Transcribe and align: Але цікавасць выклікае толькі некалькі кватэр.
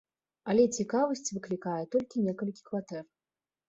Але 0.53 0.63
цікавасць 0.77 1.31
выклікае 1.37 1.79
толькі 1.95 2.27
некалькі 2.27 2.61
кватэр. 2.73 3.03